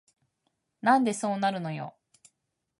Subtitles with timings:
[0.81, 1.93] なんでそうなるのよ